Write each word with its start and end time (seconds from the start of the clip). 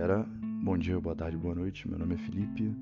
galera, 0.00 0.26
bom 0.62 0.78
dia, 0.78 0.98
boa 0.98 1.14
tarde, 1.14 1.36
boa 1.36 1.54
noite. 1.54 1.86
Meu 1.86 1.98
nome 1.98 2.14
é 2.14 2.16
Felipe 2.16 2.74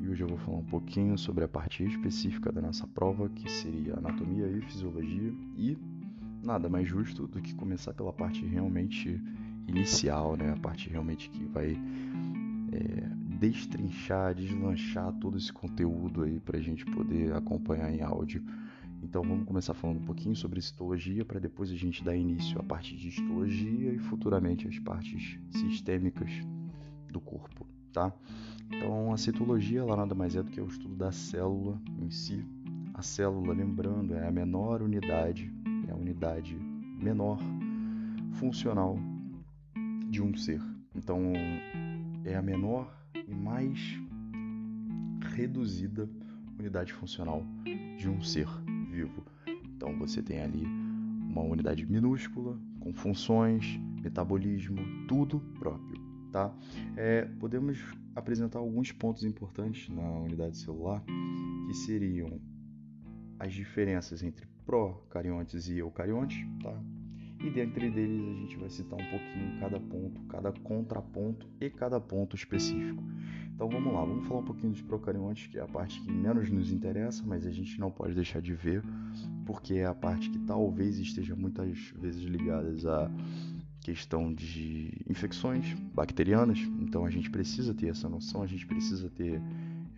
e 0.00 0.08
hoje 0.08 0.22
eu 0.22 0.28
vou 0.28 0.38
falar 0.38 0.58
um 0.58 0.64
pouquinho 0.64 1.18
sobre 1.18 1.42
a 1.42 1.48
parte 1.48 1.82
específica 1.82 2.52
da 2.52 2.60
nossa 2.60 2.86
prova, 2.86 3.28
que 3.28 3.50
seria 3.50 3.94
anatomia 3.94 4.46
e 4.46 4.60
fisiologia. 4.60 5.34
E 5.56 5.76
nada 6.44 6.68
mais 6.68 6.86
justo 6.86 7.26
do 7.26 7.42
que 7.42 7.56
começar 7.56 7.92
pela 7.92 8.12
parte 8.12 8.46
realmente 8.46 9.20
inicial, 9.66 10.36
né? 10.36 10.52
A 10.52 10.56
parte 10.58 10.88
realmente 10.88 11.28
que 11.30 11.44
vai 11.46 11.72
é, 12.72 13.36
destrinchar, 13.40 14.32
deslanchar 14.36 15.12
todo 15.14 15.38
esse 15.38 15.52
conteúdo 15.52 16.22
aí 16.22 16.38
para 16.38 16.56
a 16.56 16.62
gente 16.62 16.84
poder 16.84 17.32
acompanhar 17.32 17.92
em 17.92 18.00
áudio. 18.00 18.44
Então 19.02 19.24
vamos 19.24 19.44
começar 19.44 19.74
falando 19.74 19.96
um 19.96 20.04
pouquinho 20.04 20.36
sobre 20.36 20.62
citologia 20.62 21.24
para 21.24 21.40
depois 21.40 21.68
a 21.72 21.76
gente 21.76 22.04
dar 22.04 22.14
início 22.14 22.60
à 22.60 22.62
parte 22.62 22.96
de 22.96 23.08
histologia 23.08 23.92
e 23.92 23.98
futuramente 23.98 24.68
às 24.68 24.78
partes 24.78 25.36
sistêmicas 25.50 26.30
do 27.12 27.20
corpo, 27.20 27.66
tá? 27.92 28.12
Então 28.70 29.12
a 29.12 29.16
citologia 29.16 29.80
ela 29.80 29.96
nada 29.96 30.14
mais 30.14 30.36
é 30.36 30.42
do 30.42 30.50
que 30.50 30.60
o 30.60 30.66
estudo 30.66 30.94
da 30.94 31.10
célula 31.10 31.80
em 31.98 32.10
si. 32.10 32.44
A 32.94 33.02
célula, 33.02 33.52
lembrando, 33.52 34.14
é 34.14 34.26
a 34.26 34.30
menor 34.30 34.82
unidade, 34.82 35.52
é 35.88 35.92
a 35.92 35.96
unidade 35.96 36.56
menor 36.56 37.38
funcional 38.32 38.98
de 40.08 40.22
um 40.22 40.36
ser. 40.36 40.60
Então 40.94 41.32
é 42.24 42.36
a 42.36 42.42
menor 42.42 42.92
e 43.14 43.34
mais 43.34 43.98
reduzida 45.34 46.08
unidade 46.58 46.92
funcional 46.92 47.44
de 47.98 48.08
um 48.08 48.20
ser 48.22 48.48
vivo. 48.90 49.24
Então 49.64 49.98
você 49.98 50.22
tem 50.22 50.42
ali 50.42 50.64
uma 51.30 51.42
unidade 51.42 51.86
minúscula 51.86 52.58
com 52.80 52.92
funções, 52.92 53.78
metabolismo, 54.02 54.78
tudo 55.06 55.40
próprio, 55.58 55.99
tá? 56.30 56.54
É, 56.96 57.24
podemos 57.38 57.78
apresentar 58.14 58.58
alguns 58.58 58.92
pontos 58.92 59.24
importantes 59.24 59.88
na 59.88 60.02
unidade 60.02 60.56
celular 60.56 61.02
que 61.66 61.74
seriam 61.74 62.40
as 63.38 63.52
diferenças 63.52 64.22
entre 64.22 64.46
procariontes 64.64 65.68
e 65.68 65.78
eucariontes, 65.78 66.38
tá? 66.62 66.78
E 67.42 67.48
dentre 67.48 67.90
deles 67.90 68.20
a 68.20 68.40
gente 68.40 68.56
vai 68.58 68.68
citar 68.68 69.00
um 69.00 69.10
pouquinho 69.10 69.58
cada 69.58 69.80
ponto, 69.80 70.20
cada 70.24 70.52
contraponto 70.52 71.48
e 71.58 71.70
cada 71.70 71.98
ponto 71.98 72.36
específico. 72.36 73.02
Então 73.54 73.68
vamos 73.68 73.92
lá, 73.92 74.04
vamos 74.04 74.26
falar 74.26 74.40
um 74.40 74.44
pouquinho 74.44 74.72
dos 74.72 74.82
procariontes, 74.82 75.46
que 75.46 75.58
é 75.58 75.62
a 75.62 75.66
parte 75.66 76.00
que 76.00 76.12
menos 76.12 76.50
nos 76.50 76.70
interessa, 76.70 77.22
mas 77.26 77.46
a 77.46 77.50
gente 77.50 77.80
não 77.80 77.90
pode 77.90 78.14
deixar 78.14 78.42
de 78.42 78.54
ver, 78.54 78.82
porque 79.46 79.74
é 79.74 79.86
a 79.86 79.94
parte 79.94 80.28
que 80.28 80.38
talvez 80.40 80.98
esteja 80.98 81.34
muitas 81.34 81.78
vezes 81.98 82.22
ligada 82.22 82.68
à 82.68 83.10
questão 83.80 84.32
de 84.32 84.92
infecções 85.08 85.74
bacterianas. 85.94 86.58
Então 86.80 87.04
a 87.04 87.10
gente 87.10 87.30
precisa 87.30 87.74
ter 87.74 87.88
essa 87.88 88.08
noção, 88.08 88.42
a 88.42 88.46
gente 88.46 88.66
precisa 88.66 89.08
ter 89.10 89.40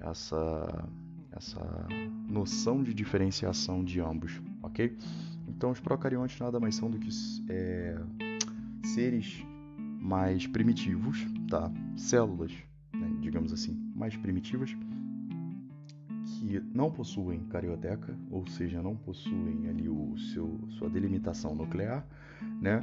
essa 0.01 0.89
essa 1.33 1.87
noção 2.29 2.83
de 2.83 2.93
diferenciação 2.93 3.83
de 3.83 4.01
ambos, 4.01 4.41
ok? 4.63 4.97
Então, 5.49 5.71
os 5.71 5.81
procariontes 5.81 6.39
nada 6.39 6.61
mais 6.61 6.75
são 6.75 6.91
do 6.91 6.99
que 6.99 7.09
é, 7.49 7.99
seres 8.85 9.45
mais 10.01 10.47
primitivos, 10.47 11.27
tá? 11.49 11.71
Células, 11.97 12.53
né, 12.93 13.11
digamos 13.21 13.53
assim, 13.53 13.75
mais 13.95 14.17
primitivas, 14.17 14.77
que 16.25 16.61
não 16.75 16.91
possuem 16.91 17.41
carioteca, 17.45 18.17
ou 18.31 18.47
seja, 18.47 18.83
não 18.83 18.97
possuem 18.97 19.69
ali 19.69 19.89
o 19.89 20.17
seu 20.19 20.61
sua 20.71 20.91
delimitação 20.91 21.55
nuclear, 21.55 22.07
né? 22.61 22.83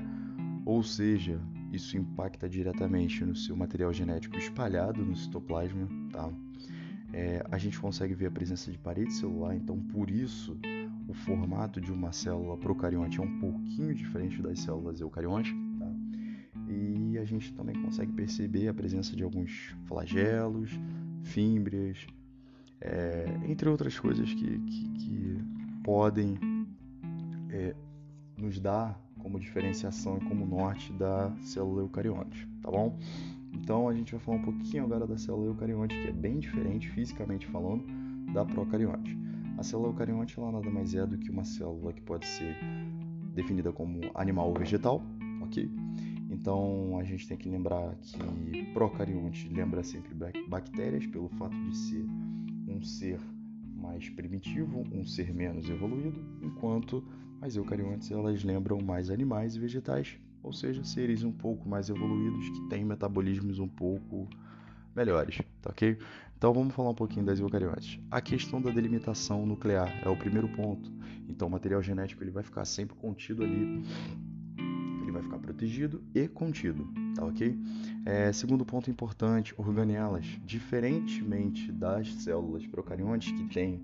Ou 0.69 0.83
seja, 0.83 1.41
isso 1.73 1.97
impacta 1.97 2.47
diretamente 2.47 3.25
no 3.25 3.35
seu 3.35 3.55
material 3.55 3.91
genético 3.91 4.37
espalhado 4.37 5.03
no 5.03 5.15
citoplasma, 5.15 5.89
tá? 6.11 6.31
É, 7.11 7.43
a 7.49 7.57
gente 7.57 7.79
consegue 7.79 8.13
ver 8.13 8.27
a 8.27 8.31
presença 8.31 8.71
de 8.71 8.77
parede 8.77 9.11
celular, 9.11 9.55
então 9.55 9.79
por 9.79 10.11
isso 10.11 10.55
o 11.07 11.13
formato 11.15 11.81
de 11.81 11.91
uma 11.91 12.11
célula 12.11 12.55
procarionte 12.55 13.19
é 13.19 13.23
um 13.23 13.39
pouquinho 13.39 13.95
diferente 13.95 14.43
das 14.43 14.59
células 14.59 15.01
eucariontes, 15.01 15.51
tá? 15.79 15.91
E 16.67 17.17
a 17.17 17.25
gente 17.25 17.51
também 17.53 17.73
consegue 17.81 18.13
perceber 18.13 18.67
a 18.67 18.73
presença 18.73 19.15
de 19.15 19.23
alguns 19.23 19.75
flagelos, 19.85 20.69
fímbrias, 21.23 22.05
é, 22.79 23.25
entre 23.47 23.67
outras 23.67 23.97
coisas 23.99 24.31
que, 24.31 24.59
que, 24.59 24.89
que 24.99 25.37
podem 25.83 26.37
é, 27.49 27.75
nos 28.37 28.59
dar 28.59 29.08
como 29.29 29.39
diferenciação 29.39 30.17
e 30.17 30.25
como 30.25 30.43
norte 30.43 30.91
da 30.93 31.31
célula 31.41 31.83
eucarionte, 31.83 32.47
tá 32.63 32.71
bom? 32.71 32.97
Então 33.53 33.87
a 33.87 33.93
gente 33.93 34.11
vai 34.11 34.19
falar 34.19 34.37
um 34.37 34.41
pouquinho 34.41 34.83
agora 34.83 35.05
da 35.05 35.17
célula 35.17 35.45
eucarionte, 35.45 35.95
que 35.95 36.07
é 36.07 36.11
bem 36.11 36.39
diferente 36.39 36.89
fisicamente 36.89 37.45
falando 37.47 37.85
da 38.33 38.43
procarionte. 38.43 39.15
A 39.57 39.63
célula 39.63 39.89
eucarionte 39.89 40.39
ela 40.39 40.51
nada 40.51 40.69
mais 40.71 40.95
é 40.95 41.05
do 41.05 41.17
que 41.17 41.29
uma 41.29 41.43
célula 41.43 41.93
que 41.93 42.01
pode 42.01 42.25
ser 42.25 42.57
definida 43.35 43.71
como 43.71 44.01
animal 44.15 44.47
ou 44.47 44.55
vegetal, 44.55 45.03
ok? 45.43 45.69
Então 46.31 46.97
a 46.97 47.03
gente 47.03 47.27
tem 47.27 47.37
que 47.37 47.49
lembrar 47.49 47.95
que 48.01 48.65
procarionte 48.73 49.47
lembra 49.49 49.83
sempre 49.83 50.15
bactérias 50.47 51.05
pelo 51.05 51.29
fato 51.29 51.55
de 51.55 51.77
ser 51.77 52.05
um 52.67 52.81
ser 52.81 53.19
mais 53.75 54.09
primitivo, 54.09 54.83
um 54.91 55.05
ser 55.05 55.33
menos 55.33 55.69
evoluído, 55.69 56.19
enquanto 56.41 57.03
as 57.41 57.55
eucariontes 57.55 58.11
elas 58.11 58.43
lembram 58.43 58.79
mais 58.81 59.09
animais 59.09 59.55
e 59.55 59.59
vegetais, 59.59 60.17
ou 60.43 60.53
seja, 60.53 60.83
seres 60.83 61.23
um 61.23 61.31
pouco 61.31 61.67
mais 61.67 61.89
evoluídos 61.89 62.49
que 62.49 62.69
têm 62.69 62.85
metabolismos 62.85 63.59
um 63.59 63.67
pouco 63.67 64.27
melhores, 64.95 65.41
tá 65.61 65.69
ok? 65.69 65.97
Então 66.37 66.53
vamos 66.53 66.73
falar 66.73 66.91
um 66.91 66.95
pouquinho 66.95 67.25
das 67.25 67.39
eucariotes. 67.39 67.99
A 68.09 68.21
questão 68.21 68.61
da 68.61 68.71
delimitação 68.71 69.45
nuclear 69.45 70.01
é 70.03 70.09
o 70.09 70.15
primeiro 70.15 70.47
ponto. 70.49 70.91
Então 71.27 71.47
o 71.47 71.51
material 71.51 71.81
genético 71.81 72.23
ele 72.23 72.31
vai 72.31 72.43
ficar 72.43 72.65
sempre 72.65 72.95
contido 72.95 73.43
ali, 73.43 73.83
ele 75.01 75.11
vai 75.11 75.21
ficar 75.21 75.37
protegido 75.39 76.01
e 76.15 76.27
contido, 76.27 76.87
tá 77.15 77.25
ok? 77.25 77.57
É, 78.05 78.31
segundo 78.31 78.65
ponto 78.65 78.89
importante, 78.89 79.53
organelas, 79.57 80.25
diferentemente 80.45 81.71
das 81.71 82.13
células 82.15 82.65
procariontes 82.65 83.31
que 83.31 83.45
têm 83.49 83.83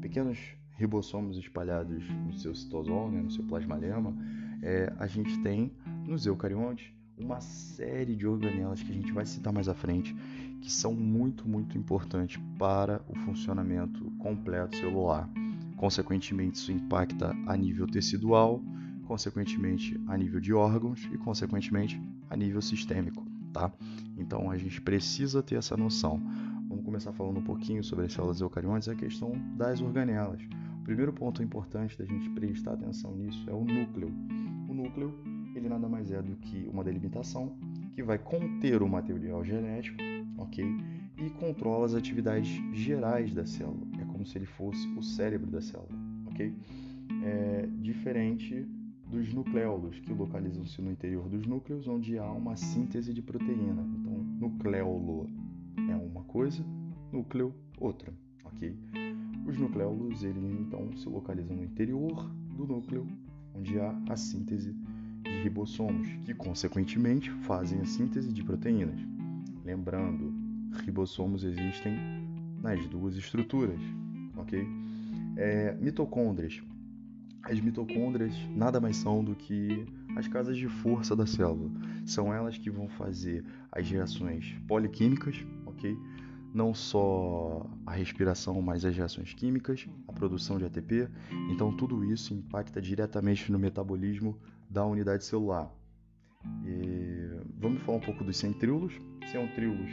pequenos 0.00 0.38
ribossomos 0.76 1.36
espalhados 1.36 2.08
no 2.08 2.32
seu 2.34 2.54
citosol, 2.54 3.10
né, 3.10 3.20
no 3.22 3.30
seu 3.30 3.44
plasmalema, 3.44 4.14
é, 4.62 4.92
a 4.98 5.06
gente 5.06 5.38
tem 5.42 5.72
nos 6.06 6.26
eucariontes 6.26 6.92
uma 7.18 7.40
série 7.40 8.14
de 8.14 8.26
organelas 8.26 8.82
que 8.82 8.90
a 8.90 8.94
gente 8.94 9.12
vai 9.12 9.24
citar 9.24 9.52
mais 9.52 9.68
à 9.68 9.74
frente, 9.74 10.14
que 10.60 10.70
são 10.70 10.92
muito, 10.92 11.48
muito 11.48 11.78
importantes 11.78 12.40
para 12.58 13.00
o 13.08 13.14
funcionamento 13.20 14.10
completo 14.18 14.76
celular. 14.76 15.28
Consequentemente, 15.76 16.58
isso 16.58 16.72
impacta 16.72 17.34
a 17.46 17.56
nível 17.56 17.86
tecidual, 17.86 18.62
consequentemente 19.06 19.98
a 20.06 20.16
nível 20.16 20.40
de 20.40 20.52
órgãos 20.52 21.08
e 21.12 21.18
consequentemente 21.18 22.00
a 22.28 22.36
nível 22.36 22.60
sistêmico, 22.60 23.24
tá? 23.52 23.72
Então 24.16 24.50
a 24.50 24.56
gente 24.56 24.80
precisa 24.80 25.42
ter 25.42 25.56
essa 25.56 25.76
noção. 25.76 26.20
Vamos 26.68 26.84
começar 26.84 27.12
falando 27.12 27.38
um 27.38 27.44
pouquinho 27.44 27.84
sobre 27.84 28.06
as 28.06 28.12
células 28.12 28.40
eucariontes, 28.40 28.88
a 28.88 28.94
questão 28.94 29.32
das 29.56 29.80
organelas. 29.80 30.40
Primeiro 30.86 31.12
ponto 31.12 31.42
importante 31.42 31.98
da 31.98 32.04
gente 32.04 32.30
prestar 32.30 32.74
atenção 32.74 33.12
nisso 33.16 33.44
é 33.50 33.52
o 33.52 33.64
núcleo. 33.64 34.08
O 34.68 34.72
núcleo 34.72 35.12
ele 35.52 35.68
nada 35.68 35.88
mais 35.88 36.12
é 36.12 36.22
do 36.22 36.36
que 36.36 36.68
uma 36.72 36.84
delimitação 36.84 37.58
que 37.92 38.04
vai 38.04 38.16
conter 38.16 38.80
o 38.84 38.88
material 38.88 39.44
genético, 39.44 39.98
ok? 40.38 40.64
E 41.18 41.30
controla 41.40 41.86
as 41.86 41.94
atividades 41.94 42.48
gerais 42.72 43.34
da 43.34 43.44
célula. 43.44 43.84
É 44.00 44.04
como 44.04 44.24
se 44.24 44.38
ele 44.38 44.46
fosse 44.46 44.86
o 44.96 45.02
cérebro 45.02 45.50
da 45.50 45.60
célula, 45.60 45.90
ok? 46.26 46.54
É 47.24 47.68
diferente 47.80 48.64
dos 49.10 49.34
nucleolos, 49.34 49.98
que 49.98 50.12
localizam-se 50.12 50.80
no 50.80 50.92
interior 50.92 51.28
dos 51.28 51.46
núcleos, 51.46 51.88
onde 51.88 52.16
há 52.16 52.30
uma 52.30 52.54
síntese 52.54 53.12
de 53.12 53.22
proteína. 53.22 53.82
Então, 53.82 54.12
nucleolo 54.38 55.28
é 55.90 55.96
uma 55.96 56.22
coisa, 56.22 56.64
núcleo 57.10 57.52
outra, 57.76 58.14
ok? 58.44 58.72
Os 59.46 59.56
nucleolos, 59.56 60.24
eles 60.24 60.42
então 60.60 60.90
se 60.96 61.08
localizam 61.08 61.56
no 61.56 61.64
interior 61.64 62.28
do 62.56 62.66
núcleo, 62.66 63.06
onde 63.54 63.78
há 63.78 63.96
a 64.08 64.16
síntese 64.16 64.74
de 65.22 65.42
ribossomos, 65.42 66.08
que 66.24 66.34
consequentemente 66.34 67.30
fazem 67.42 67.80
a 67.80 67.84
síntese 67.84 68.32
de 68.32 68.42
proteínas. 68.42 68.98
Lembrando, 69.64 70.34
ribossomos 70.84 71.44
existem 71.44 71.96
nas 72.60 72.86
duas 72.88 73.16
estruturas, 73.16 73.80
ok? 74.36 74.66
É, 75.36 75.76
mitocôndrias. 75.80 76.60
As 77.42 77.60
mitocôndrias 77.60 78.34
nada 78.50 78.80
mais 78.80 78.96
são 78.96 79.22
do 79.22 79.36
que 79.36 79.86
as 80.16 80.26
casas 80.26 80.56
de 80.56 80.68
força 80.68 81.14
da 81.14 81.26
célula. 81.26 81.70
São 82.04 82.34
elas 82.34 82.58
que 82.58 82.70
vão 82.70 82.88
fazer 82.88 83.44
as 83.70 83.88
reações 83.88 84.56
poliquímicas, 84.66 85.36
ok? 85.66 85.96
Não 86.54 86.72
só 86.72 87.66
a 87.84 87.92
respiração, 87.92 88.60
mas 88.62 88.84
as 88.84 88.96
reações 88.96 89.34
químicas, 89.34 89.86
a 90.08 90.12
produção 90.12 90.58
de 90.58 90.64
ATP. 90.64 91.08
Então, 91.50 91.76
tudo 91.76 92.04
isso 92.04 92.32
impacta 92.32 92.80
diretamente 92.80 93.52
no 93.52 93.58
metabolismo 93.58 94.38
da 94.70 94.84
unidade 94.84 95.24
celular. 95.24 95.70
E 96.64 97.28
vamos 97.58 97.82
falar 97.82 97.98
um 97.98 98.00
pouco 98.00 98.24
dos 98.24 98.36
centríolos. 98.36 98.94
Centríolos, 99.30 99.90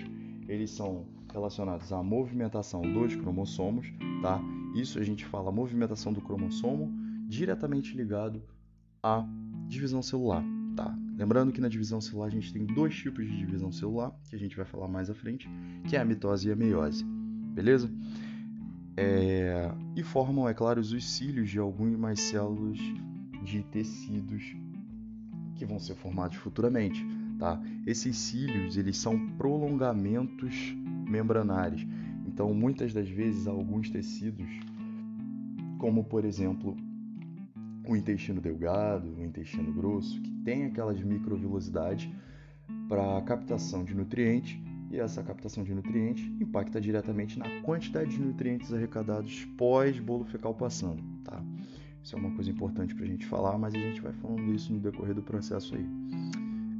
eles 0.47 0.71
são 0.71 1.05
relacionados 1.31 1.91
à 1.91 2.01
movimentação 2.03 2.81
dos 2.81 3.15
cromossomos, 3.15 3.87
tá? 4.21 4.39
Isso 4.75 4.99
a 4.99 5.03
gente 5.03 5.25
fala 5.25 5.51
movimentação 5.51 6.13
do 6.13 6.21
cromossomo 6.21 6.93
diretamente 7.27 7.95
ligado 7.95 8.41
à 9.01 9.25
divisão 9.67 10.01
celular, 10.01 10.43
tá? 10.75 10.95
Lembrando 11.23 11.53
que 11.53 11.61
na 11.61 11.69
divisão 11.69 12.01
celular 12.01 12.27
a 12.27 12.29
gente 12.29 12.51
tem 12.51 12.65
dois 12.65 12.93
tipos 12.93 13.25
de 13.25 13.37
divisão 13.37 13.71
celular, 13.71 14.11
que 14.29 14.35
a 14.35 14.37
gente 14.37 14.57
vai 14.57 14.65
falar 14.65 14.89
mais 14.89 15.09
à 15.09 15.13
frente, 15.13 15.49
que 15.87 15.95
é 15.95 16.01
a 16.01 16.03
mitose 16.03 16.49
e 16.49 16.51
a 16.51 16.55
meiose, 16.55 17.05
beleza? 17.55 17.89
É... 18.97 19.71
E 19.95 20.03
formam, 20.03 20.49
é 20.49 20.53
claro, 20.53 20.81
os 20.81 21.05
cílios 21.15 21.49
de 21.49 21.59
algumas 21.59 22.19
células 22.19 22.77
de 23.41 23.63
tecidos 23.71 24.53
que 25.55 25.65
vão 25.65 25.79
ser 25.79 25.95
formados 25.95 26.35
futuramente, 26.35 27.01
tá? 27.39 27.57
Esses 27.87 28.17
cílios, 28.17 28.75
eles 28.75 28.97
são 28.97 29.17
prolongamentos 29.37 30.75
membranares. 31.07 31.87
Então, 32.27 32.53
muitas 32.53 32.93
das 32.93 33.07
vezes, 33.07 33.47
alguns 33.47 33.89
tecidos, 33.89 34.49
como 35.77 36.03
por 36.03 36.25
exemplo 36.25 36.75
o 37.85 37.95
intestino 37.95 38.39
delgado, 38.39 39.09
o 39.17 39.23
intestino 39.23 39.73
grosso, 39.73 40.21
que 40.21 40.31
tem 40.43 40.65
aquelas 40.65 41.01
microvilosidades 41.01 42.09
para 42.87 43.21
captação 43.21 43.83
de 43.83 43.93
nutrientes, 43.93 44.57
e 44.89 44.99
essa 44.99 45.23
captação 45.23 45.63
de 45.63 45.73
nutrientes 45.73 46.23
impacta 46.39 46.79
diretamente 46.79 47.39
na 47.39 47.49
quantidade 47.61 48.11
de 48.11 48.21
nutrientes 48.21 48.71
arrecadados 48.71 49.43
pós 49.57 49.99
bolo 49.99 50.23
fecal 50.23 50.53
passando, 50.53 51.01
tá? 51.23 51.43
Isso 52.03 52.15
é 52.15 52.19
uma 52.19 52.31
coisa 52.35 52.51
importante 52.51 52.93
para 52.93 53.05
a 53.05 53.07
gente 53.07 53.25
falar, 53.25 53.57
mas 53.57 53.73
a 53.73 53.77
gente 53.77 54.01
vai 54.01 54.13
falando 54.13 54.53
isso 54.53 54.71
no 54.71 54.79
decorrer 54.79 55.15
do 55.15 55.23
processo 55.23 55.73
aí. 55.75 55.85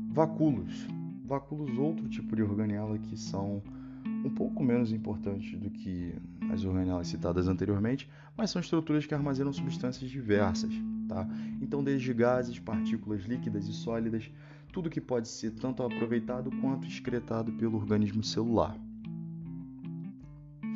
Vacúolos. 0.10 0.86
Vacúolos, 1.26 1.76
outro 1.78 2.08
tipo 2.08 2.36
de 2.36 2.44
organela 2.44 3.00
que 3.00 3.18
são 3.18 3.64
um 4.06 4.30
pouco 4.30 4.64
menos 4.64 4.92
importantes 4.92 5.58
do 5.60 5.70
que 5.70 6.14
as 6.52 6.64
organelas 6.64 7.08
citadas 7.08 7.48
anteriormente, 7.48 8.10
mas 8.38 8.52
são 8.52 8.62
estruturas 8.62 9.06
que 9.06 9.14
armazenam 9.14 9.52
substâncias 9.52 10.10
diversas, 10.10 10.74
tá? 11.08 11.28
Então, 11.62 11.84
desde 11.84 12.14
gases, 12.14 12.60
partículas 12.60 13.24
líquidas 13.24 13.68
e 13.68 13.74
sólidas, 13.74 14.30
tudo 14.72 14.90
que 14.90 15.02
pode 15.02 15.28
ser 15.28 15.52
tanto 15.52 15.84
aproveitado 15.84 16.50
quanto 16.60 16.88
excretado 16.88 17.52
pelo 17.54 17.78
organismo 17.78 18.24
celular. 18.24 18.78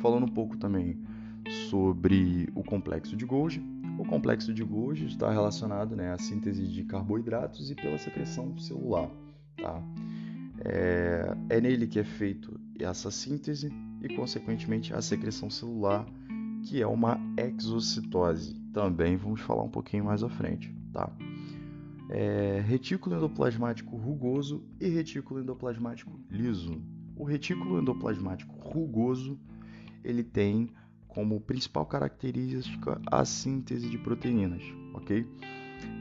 Falando 0.00 0.24
um 0.24 0.32
pouco 0.32 0.56
também 0.56 0.96
sobre 1.68 2.48
o 2.54 2.62
complexo 2.62 3.16
de 3.16 3.24
Golgi. 3.24 3.62
O 3.98 4.04
complexo 4.04 4.54
de 4.54 4.62
Golgi 4.62 5.06
está 5.06 5.32
relacionado 5.32 5.96
né, 5.96 6.12
à 6.12 6.18
síntese 6.18 6.68
de 6.68 6.84
carboidratos 6.84 7.70
e 7.70 7.74
pela 7.74 7.98
secreção 7.98 8.56
celular. 8.58 9.10
Tá? 9.56 9.82
É, 10.64 11.36
é 11.50 11.60
nele 11.60 11.86
que 11.86 11.98
é 11.98 12.04
feito 12.04 12.60
essa 12.80 13.10
síntese 13.10 13.70
e, 14.02 14.14
consequentemente, 14.14 14.94
a 14.94 15.02
secreção 15.02 15.50
celular, 15.50 16.06
que 16.64 16.80
é 16.80 16.86
uma 16.86 17.18
exocitose. 17.36 18.54
Também 18.72 19.16
vamos 19.16 19.40
falar 19.40 19.62
um 19.62 19.70
pouquinho 19.70 20.04
mais 20.04 20.22
à 20.22 20.28
frente, 20.28 20.74
tá? 20.92 21.10
É, 22.10 22.62
retículo 22.66 23.16
endoplasmático 23.16 23.96
rugoso 23.96 24.64
e 24.80 24.88
retículo 24.88 25.40
endoplasmático 25.40 26.18
liso. 26.30 26.80
O 27.14 27.24
retículo 27.24 27.80
endoplasmático 27.80 28.54
rugoso 28.58 29.38
ele 30.02 30.22
tem 30.22 30.70
como 31.06 31.40
principal 31.40 31.84
característica 31.84 33.00
a 33.10 33.24
síntese 33.24 33.90
de 33.90 33.98
proteínas, 33.98 34.62
ok? 34.94 35.26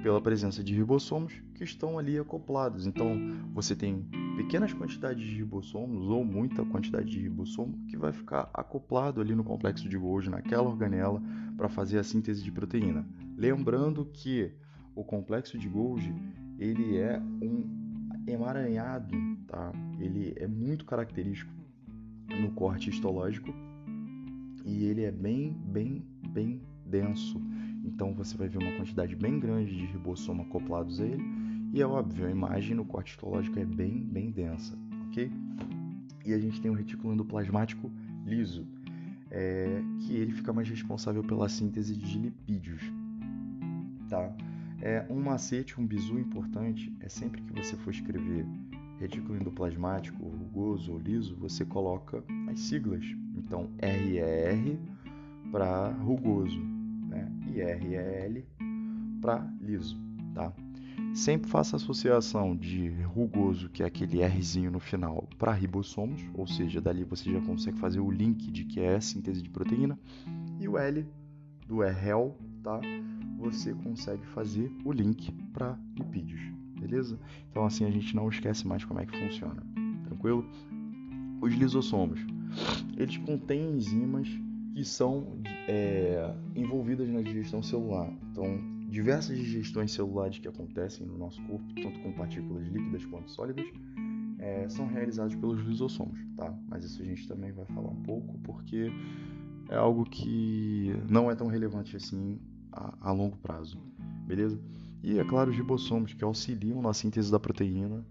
Pela 0.02 0.22
presença 0.22 0.64
de 0.64 0.74
ribossomos 0.74 1.34
que 1.54 1.64
estão 1.64 1.98
ali 1.98 2.18
acoplados. 2.18 2.86
Então, 2.86 3.18
você 3.54 3.76
tem 3.76 4.08
pequenas 4.36 4.74
quantidades 4.74 5.26
de 5.26 5.36
ribossomos 5.36 6.08
ou 6.08 6.24
muita 6.24 6.64
quantidade 6.64 7.10
de 7.10 7.20
ribossomo 7.20 7.78
que 7.88 7.98
vai 7.98 8.14
ficar 8.14 8.50
acoplado 8.54 9.20
ali 9.20 9.34
no 9.36 9.44
complexo 9.44 9.90
de 9.90 9.98
Golgi, 9.98 10.30
naquela 10.30 10.70
organela, 10.70 11.22
para 11.56 11.68
fazer 11.68 11.98
a 11.98 12.04
síntese 12.04 12.44
de 12.44 12.52
proteína. 12.52 13.06
Lembrando 13.36 14.06
que 14.06 14.52
o 14.96 15.04
complexo 15.04 15.58
de 15.58 15.68
Golgi 15.68 16.14
ele 16.60 16.98
é 16.98 17.20
um 17.42 18.22
emaranhado, 18.28 19.16
tá? 19.48 19.72
Ele 20.00 20.34
é 20.38 20.48
muito 20.48 20.86
característico 20.86 21.52
no 22.40 22.52
corte 22.52 22.90
histológico 22.90 23.54
e 24.66 24.86
ele 24.86 25.04
é 25.04 25.12
bem, 25.12 25.52
bem, 25.52 26.06
bem 26.30 26.62
denso. 26.86 27.40
Então 27.98 28.14
você 28.14 28.38
vai 28.38 28.48
ver 28.48 28.60
uma 28.60 28.72
quantidade 28.74 29.16
bem 29.16 29.40
grande 29.40 29.76
de 29.76 29.88
ribossomo 29.88 30.44
acoplados 30.44 31.02
a 31.02 31.04
ele. 31.04 31.24
E 31.74 31.82
é 31.82 31.88
óbvio, 31.88 32.28
a 32.28 32.30
imagem 32.30 32.76
no 32.76 32.86
corte 32.86 33.14
histológico 33.14 33.58
é 33.58 33.66
bem, 33.66 34.04
bem 34.04 34.30
densa, 34.30 34.78
ok? 35.08 35.32
E 36.24 36.32
a 36.32 36.38
gente 36.38 36.62
tem 36.62 36.70
o 36.70 36.76
retículo 36.76 37.12
endoplasmático 37.12 37.92
liso, 38.24 38.68
é, 39.32 39.82
que 40.02 40.14
ele 40.14 40.32
fica 40.32 40.54
mais 40.54 40.70
responsável 40.70 41.24
pela 41.24 41.50
síntese 41.50 41.96
de 41.96 42.20
lipídios, 42.20 42.84
tá? 44.08 44.32
É, 44.80 45.04
um 45.10 45.20
macete, 45.20 45.82
um 45.82 45.88
bizu 45.88 46.20
importante 46.20 46.96
é 47.00 47.10
sempre 47.10 47.42
que 47.42 47.52
você 47.52 47.76
for 47.78 47.90
escrever 47.90 48.46
retículo 49.00 49.40
endoplasmático, 49.40 50.24
rugoso 50.24 50.92
ou 50.92 51.00
liso, 51.00 51.36
você 51.36 51.66
coloca 51.66 52.24
as 52.48 52.60
siglas. 52.60 53.04
Então, 53.36 53.72
RER 53.82 54.78
para 55.52 55.90
rugoso, 55.94 56.77
REL 57.60 58.44
para 59.22 59.48
liso, 59.62 59.98
tá? 60.34 60.54
Sempre 61.14 61.50
faça 61.50 61.76
associação 61.76 62.56
de 62.56 62.90
rugoso, 63.04 63.70
que 63.70 63.82
é 63.82 63.86
aquele 63.86 64.24
Rzinho 64.24 64.72
no 64.72 64.80
final, 64.80 65.28
para 65.38 65.52
ribossomos, 65.52 66.24
ou 66.34 66.46
seja, 66.46 66.80
dali 66.80 67.04
você 67.04 67.32
já 67.32 67.42
consegue 67.42 67.78
fazer 67.80 68.00
o 68.00 68.12
link 68.12 68.52
de 68.52 68.66
que 68.66 68.80
é 68.80 69.00
síntese 69.00 69.42
de 69.42 69.50
proteína, 69.50 69.98
e 70.60 70.68
o 70.68 70.78
L 70.78 71.06
do 71.68 71.82
RL, 71.82 72.34
tá? 72.64 72.80
Você 73.40 73.74
consegue 73.74 74.26
fazer 74.28 74.72
o 74.84 74.92
link 74.92 75.32
para 75.54 75.78
lipídios, 75.96 76.42
beleza? 76.80 77.20
Então 77.50 77.66
assim 77.66 77.86
a 77.86 77.92
gente 77.92 78.16
não 78.16 78.30
esquece 78.30 78.68
mais 78.68 78.84
como 78.86 79.00
é 79.00 79.06
que 79.06 79.18
funciona, 79.18 79.64
tranquilo? 80.06 80.46
Os 81.42 81.54
lisossomos, 81.54 82.20
eles 82.98 83.18
contêm 83.18 83.72
enzimas 83.72 84.28
que 84.78 84.86
são 84.86 85.42
é, 85.68 86.32
envolvidas 86.56 87.10
na 87.10 87.24
digestão 87.24 87.64
celular. 87.64 88.14
Então, 88.32 88.62
diversas 88.88 89.36
digestões 89.36 89.92
celulares 89.92 90.38
que 90.38 90.48
acontecem 90.48 91.04
no 91.04 91.18
nosso 91.18 91.42
corpo, 91.48 91.66
tanto 91.82 92.00
com 92.02 92.12
partículas 92.12 92.64
líquidas 92.68 93.04
quanto 93.08 93.32
sólidas, 93.32 93.66
é, 94.38 94.70
são 94.70 94.86
realizadas 94.86 95.34
pelos 95.34 95.66
lisossomos, 95.66 96.20
tá? 96.36 96.56
Mas 96.68 96.86
isso 96.86 97.02
a 97.02 97.06
gente 97.06 97.28
também 97.28 97.52
vai 97.52 97.66
falar 97.66 97.90
um 97.90 98.04
pouco, 98.04 98.38
porque 98.44 98.92
é 99.68 99.76
algo 99.76 100.04
que 100.04 100.94
não 101.10 101.32
é 101.32 101.34
tão 101.34 101.48
relevante 101.48 101.96
assim 101.96 102.40
a, 102.72 102.94
a 103.02 103.12
longo 103.12 103.36
prazo, 103.38 103.80
beleza? 104.28 104.62
E, 105.02 105.18
é 105.18 105.24
claro, 105.24 105.50
os 105.50 105.58
ribossomos, 105.58 106.14
que 106.14 106.24
auxiliam 106.24 106.84
na 106.84 106.94
síntese 106.94 107.32
da 107.32 107.40
proteína, 107.40 108.06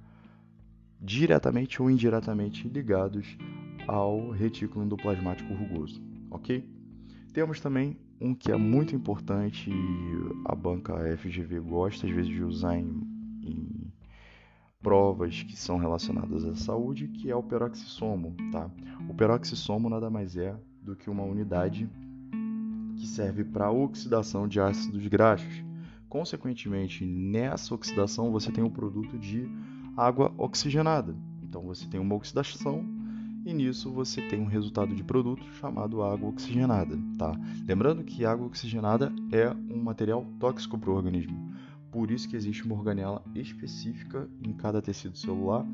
diretamente 1.01 1.81
ou 1.81 1.89
indiretamente 1.89 2.67
ligados 2.67 3.39
ao 3.87 4.31
retículo 4.33 4.85
endoplasmático 4.85 5.55
rugoso 5.55 6.16
ok? 6.37 6.65
Temos 7.33 7.61
também 7.61 7.99
um 8.21 8.35
que 8.35 8.51
é 8.51 8.57
muito 8.57 8.95
importante 8.95 9.71
a 10.45 10.55
banca 10.55 10.95
FGV 11.19 11.61
gosta 11.61 12.07
às 12.07 12.13
vezes 12.13 12.31
de 12.31 12.43
usar 12.43 12.79
em, 12.79 13.03
em 13.43 13.93
provas 14.81 15.43
que 15.43 15.57
são 15.57 15.77
relacionadas 15.77 16.45
à 16.45 16.55
saúde, 16.55 17.09
que 17.09 17.31
é 17.31 17.37
o 17.37 17.43
peroxissomo, 17.43 18.35
tá? 18.53 18.71
O 19.09 19.15
peroxissomo 19.15 19.91
nada 19.91 20.09
mais 20.09 20.37
é 20.37 20.57
do 20.81 20.95
que 20.95 21.11
uma 21.11 21.25
unidade 21.25 21.91
que 22.97 23.07
serve 23.07 23.45
para 23.45 23.71
oxidação 23.71 24.47
de 24.47 24.61
ácidos 24.61 25.07
graxos. 25.09 25.65
Consequentemente, 26.09 27.05
nessa 27.05 27.75
oxidação 27.75 28.31
você 28.31 28.53
tem 28.53 28.63
o 28.63 28.69
um 28.69 28.71
produto 28.71 29.19
de 29.19 29.47
água 29.97 30.33
oxigenada. 30.39 31.15
Então 31.43 31.63
você 31.63 31.87
tem 31.87 32.01
uma 32.01 32.15
oxidação 32.15 32.96
e 33.47 33.55
nisso 33.55 33.93
você 33.93 34.21
tem 34.21 34.41
um 34.41 34.47
resultado 34.47 34.93
de 34.93 35.05
produto 35.05 35.47
chamado 35.61 36.03
água 36.03 36.29
oxigenada, 36.29 36.99
tá? 37.17 37.33
Lembrando 37.65 38.03
que 38.03 38.25
água 38.25 38.45
oxigenada 38.45 39.13
é 39.31 39.49
um 39.73 39.81
material 39.81 40.27
tóxico 40.41 40.77
para 40.77 40.91
o 40.91 40.95
organismo, 40.95 41.55
por 41.93 42.11
isso 42.11 42.29
que 42.29 42.35
existe 42.35 42.65
uma 42.65 42.75
organela 42.75 43.25
específica 43.37 44.29
em 44.43 44.53
cada 44.53 44.83
tecido 44.83 45.17
celular 45.17 45.65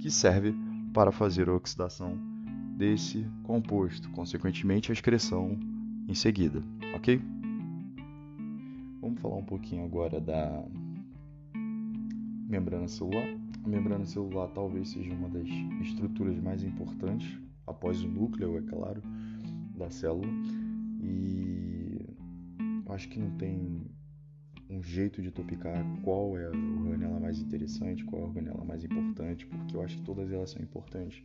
que 0.00 0.10
serve 0.10 0.52
para 0.92 1.12
fazer 1.12 1.48
a 1.48 1.54
oxidação 1.54 2.18
desse 2.76 3.24
composto, 3.44 4.10
consequentemente 4.10 4.90
a 4.90 4.92
excreção 4.92 5.56
em 6.08 6.14
seguida, 6.14 6.64
ok? 6.96 7.22
Vamos 9.00 9.20
falar 9.20 9.36
um 9.36 9.44
pouquinho 9.44 9.84
agora 9.84 10.20
da 10.20 10.64
membrana 12.48 12.88
celular. 12.88 13.43
A 13.64 13.68
membrana 13.68 14.04
celular 14.04 14.48
talvez 14.48 14.90
seja 14.90 15.12
uma 15.14 15.28
das 15.28 15.48
estruturas 15.80 16.38
mais 16.38 16.62
importantes, 16.62 17.38
após 17.66 18.02
o 18.02 18.08
núcleo, 18.08 18.58
é 18.58 18.62
claro, 18.62 19.02
da 19.76 19.88
célula. 19.90 20.28
E 21.00 21.98
acho 22.90 23.08
que 23.08 23.18
não 23.18 23.30
tem 23.38 23.86
um 24.68 24.82
jeito 24.82 25.22
de 25.22 25.30
topicar 25.30 25.84
qual 26.02 26.36
é 26.36 26.46
a 26.46 26.50
organela 26.50 27.20
mais 27.20 27.40
interessante, 27.40 28.04
qual 28.04 28.22
é 28.22 28.24
a 28.24 28.28
organela 28.28 28.64
mais 28.64 28.84
importante, 28.84 29.46
porque 29.46 29.76
eu 29.76 29.82
acho 29.82 29.96
que 29.96 30.02
todas 30.02 30.30
elas 30.30 30.50
são 30.50 30.62
importantes. 30.62 31.22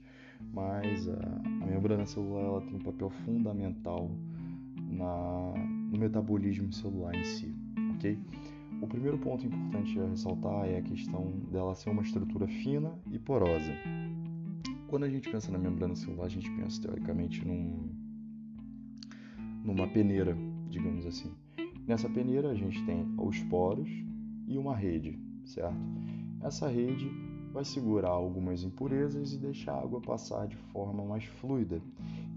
Mas 0.54 1.08
a, 1.10 1.42
a 1.62 1.66
membrana 1.66 2.06
celular 2.06 2.44
ela 2.44 2.62
tem 2.62 2.76
um 2.76 2.84
papel 2.84 3.10
fundamental 3.10 4.10
na, 4.90 5.54
no 5.92 5.98
metabolismo 5.98 6.72
celular 6.72 7.14
em 7.16 7.24
si, 7.24 7.54
ok? 7.96 8.18
O 8.82 8.88
primeiro 8.88 9.18
ponto 9.18 9.46
importante 9.46 10.00
a 10.00 10.08
ressaltar 10.08 10.66
é 10.66 10.78
a 10.78 10.82
questão 10.82 11.32
dela 11.52 11.76
ser 11.76 11.90
uma 11.90 12.02
estrutura 12.02 12.48
fina 12.48 12.98
e 13.12 13.20
porosa. 13.20 13.74
Quando 14.88 15.04
a 15.04 15.10
gente 15.10 15.30
pensa 15.30 15.52
na 15.52 15.58
membrana 15.58 15.96
celular, 15.96 16.26
a 16.26 16.30
gente 16.30 16.50
pensa 16.52 16.82
teoricamente 16.82 17.46
num, 17.46 17.90
numa 19.64 19.88
peneira, 19.88 20.36
digamos 20.70 21.06
assim. 21.06 21.32
Nessa 21.86 22.10
peneira 22.10 22.52
a 22.52 22.56
gente 22.56 22.84
tem 22.86 23.06
os 23.18 23.40
poros 23.44 23.90
e 24.48 24.58
uma 24.58 24.76
rede, 24.76 25.20
certo? 25.44 25.78
Essa 26.42 26.70
rede 26.70 27.12
vai 27.52 27.66
segurar 27.66 28.12
algumas 28.12 28.64
impurezas 28.64 29.34
e 29.34 29.38
deixar 29.38 29.74
a 29.74 29.82
água 29.82 30.00
passar 30.00 30.48
de 30.48 30.56
forma 30.56 31.04
mais 31.04 31.26
fluida. 31.26 31.82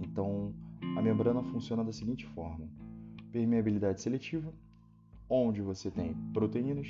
Então, 0.00 0.52
a 0.96 1.02
membrana 1.02 1.42
funciona 1.42 1.84
da 1.84 1.92
seguinte 1.92 2.26
forma: 2.26 2.68
permeabilidade 3.30 4.00
seletiva, 4.00 4.52
onde 5.34 5.62
você 5.62 5.90
tem 5.90 6.14
proteínas, 6.34 6.86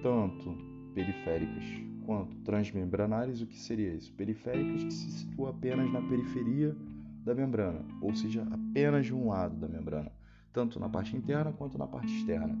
tanto 0.00 0.56
periféricas 0.94 1.64
quanto 2.06 2.36
transmembranares. 2.36 3.40
O 3.40 3.46
que 3.48 3.58
seria 3.58 3.92
isso? 3.92 4.12
Periféricas 4.12 4.84
que 4.84 4.92
se 4.92 5.10
situam 5.10 5.50
apenas 5.50 5.92
na 5.92 6.00
periferia 6.00 6.76
da 7.24 7.34
membrana, 7.34 7.84
ou 8.00 8.14
seja, 8.14 8.46
apenas 8.48 9.06
de 9.06 9.14
um 9.14 9.28
lado 9.28 9.56
da 9.56 9.66
membrana, 9.66 10.12
tanto 10.52 10.78
na 10.78 10.88
parte 10.88 11.16
interna 11.16 11.52
quanto 11.52 11.76
na 11.76 11.86
parte 11.88 12.14
externa. 12.14 12.56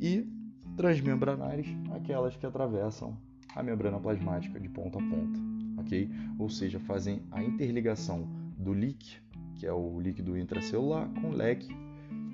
E 0.00 0.26
transmembranares, 0.74 1.66
aquelas 1.94 2.34
que 2.34 2.46
atravessam 2.46 3.18
a 3.54 3.62
membrana 3.62 4.00
plasmática 4.00 4.58
de 4.58 4.70
ponta 4.70 4.98
a 4.98 5.02
ponta, 5.02 5.38
ok? 5.78 6.08
Ou 6.38 6.48
seja, 6.48 6.80
fazem 6.80 7.22
a 7.30 7.44
interligação 7.44 8.26
do 8.56 8.72
LIC, 8.72 9.18
que 9.56 9.66
é 9.66 9.72
o 9.72 10.00
líquido 10.00 10.36
intracelular, 10.36 11.08
com 11.20 11.28
o 11.28 11.36
LEC, 11.36 11.68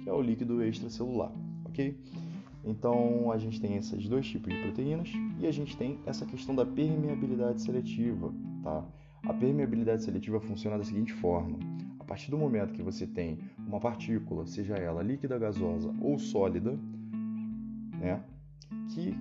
que 0.05 0.09
é 0.09 0.13
o 0.13 0.23
líquido 0.23 0.63
extracelular 0.63 1.33
ok? 1.71 1.97
Então 2.65 3.33
a 3.33 3.39
gente 3.39 3.61
tem 3.61 3.77
esses 3.77 4.07
dois 4.07 4.27
tipos 4.27 4.53
de 4.53 4.61
proteínas 4.61 5.11
e 5.39 5.47
a 5.47 5.53
gente 5.53 5.77
tem 5.77 5.99
essa 6.05 6.27
questão 6.27 6.55
da 6.55 6.67
permeabilidade 6.67 7.63
seletiva, 7.63 8.33
tá? 8.63 8.85
A 9.23 9.33
permeabilidade 9.33 10.03
seletiva 10.03 10.41
funciona 10.41 10.77
da 10.77 10.85
seguinte 10.85 11.13
forma: 11.13 11.59
a 11.99 12.05
partir 12.05 12.31
do 12.31 12.37
momento 12.37 12.75
que 12.75 12.83
você 12.83 13.07
tem 13.07 13.39
uma 13.67 13.81
partícula, 13.81 14.47
seja 14.47 14.75
ela 14.75 15.03
líquida, 15.03 15.39
gasosa 15.39 15.95
ou 16.01 16.19
sólida, 16.19 16.79
né, 17.99 18.23
que 18.95 19.15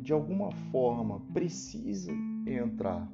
de 0.00 0.12
alguma 0.12 0.50
forma 0.72 1.20
precisa 1.32 2.12
entrar 2.46 3.08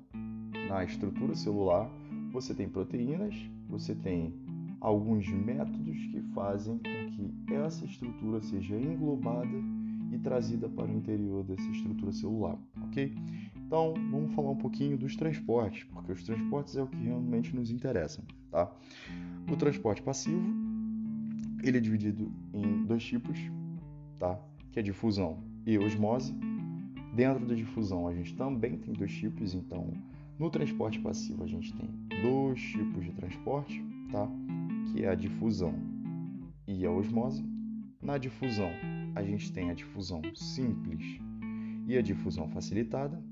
na 0.69 0.85
estrutura 0.85 1.35
celular, 1.35 1.91
você 2.33 2.55
tem 2.55 2.69
proteínas, 2.69 3.35
você 3.69 3.95
tem 3.95 4.35
alguns 4.81 5.29
métodos 5.29 5.97
que 6.07 6.21
fazem 6.35 6.79
com 6.79 7.47
que 7.47 7.55
essa 7.55 7.85
estrutura 7.85 8.41
seja 8.41 8.77
englobada 8.77 9.59
e 10.13 10.19
trazida 10.19 10.69
para 10.69 10.91
o 10.91 10.97
interior 10.97 11.45
dessa 11.45 11.69
estrutura 11.71 12.13
celular, 12.13 12.59
ok? 12.85 13.15
Então, 13.67 13.93
vamos 14.11 14.35
falar 14.35 14.51
um 14.51 14.57
pouquinho 14.57 14.97
dos 14.97 15.15
transportes, 15.15 15.85
porque 15.85 16.13
os 16.13 16.23
transportes 16.23 16.77
é 16.77 16.83
o 16.83 16.87
que 16.87 16.97
realmente 16.97 17.55
nos 17.55 17.71
interessa, 17.71 18.25
tá? 18.51 18.73
O 19.51 19.57
transporte 19.57 20.01
passivo, 20.01 20.43
ele 21.63 21.77
é 21.77 21.81
dividido 21.81 22.33
em 22.55 22.85
dois 22.87 23.05
tipos, 23.05 23.39
tá? 24.19 24.41
Que 24.73 24.81
é 24.81 24.83
difusão 24.83 25.43
e 25.67 25.79
osmose. 25.79 26.35
Dentro 27.15 27.45
da 27.45 27.55
difusão, 27.55 28.07
a 28.07 28.15
gente 28.15 28.35
também 28.37 28.79
tem 28.79 28.95
dois 28.95 29.13
tipos, 29.13 29.55
então, 29.55 29.93
no 30.39 30.49
transporte 30.49 30.99
passivo, 31.01 31.45
a 31.45 31.47
gente 31.47 31.75
tem 31.75 31.91
dois 32.23 32.61
tipos 32.61 33.05
de 33.05 33.13
transporte, 33.13 33.85
tá? 34.11 34.27
Que 34.99 35.05
é 35.05 35.09
a 35.11 35.15
difusão 35.15 35.73
e 36.67 36.85
a 36.85 36.91
osmose. 36.91 37.45
Na 38.03 38.19
difusão, 38.19 38.73
a 39.15 39.23
gente 39.23 39.53
tem 39.53 39.71
a 39.71 39.73
difusão 39.73 40.21
simples 40.35 41.21
e 41.87 41.97
a 41.97 42.03
difusão 42.03 42.49
facilitada, 42.49 43.23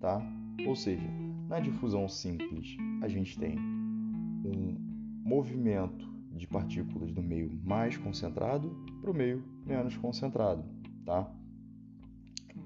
tá? 0.00 0.20
Ou 0.66 0.74
seja, 0.74 1.08
na 1.48 1.60
difusão 1.60 2.08
simples, 2.08 2.76
a 3.00 3.06
gente 3.06 3.38
tem 3.38 3.56
um 3.60 4.76
movimento 5.24 6.04
de 6.32 6.48
partículas 6.48 7.12
do 7.12 7.22
meio 7.22 7.52
mais 7.62 7.96
concentrado 7.96 8.68
para 9.00 9.10
o 9.12 9.14
meio 9.14 9.44
menos 9.64 9.96
concentrado, 9.96 10.64
tá? 11.04 11.32